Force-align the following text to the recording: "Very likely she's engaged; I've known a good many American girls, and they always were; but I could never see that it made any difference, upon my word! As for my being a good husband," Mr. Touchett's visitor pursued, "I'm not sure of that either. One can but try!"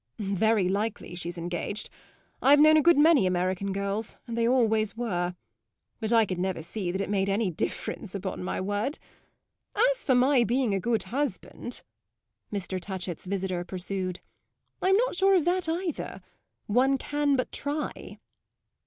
"Very 0.17 0.67
likely 0.67 1.13
she's 1.13 1.37
engaged; 1.37 1.91
I've 2.41 2.59
known 2.59 2.75
a 2.75 2.81
good 2.81 2.97
many 2.97 3.27
American 3.27 3.71
girls, 3.71 4.17
and 4.25 4.35
they 4.35 4.47
always 4.47 4.97
were; 4.97 5.35
but 5.99 6.11
I 6.11 6.25
could 6.25 6.39
never 6.39 6.63
see 6.63 6.89
that 6.89 7.01
it 7.01 7.07
made 7.07 7.29
any 7.29 7.51
difference, 7.51 8.15
upon 8.15 8.43
my 8.43 8.59
word! 8.59 8.97
As 9.75 10.03
for 10.03 10.15
my 10.15 10.43
being 10.43 10.73
a 10.73 10.79
good 10.79 11.03
husband," 11.03 11.83
Mr. 12.51 12.81
Touchett's 12.81 13.25
visitor 13.27 13.63
pursued, 13.63 14.21
"I'm 14.81 14.97
not 14.97 15.15
sure 15.17 15.35
of 15.35 15.45
that 15.45 15.69
either. 15.69 16.23
One 16.65 16.97
can 16.97 17.35
but 17.35 17.51
try!" 17.51 18.17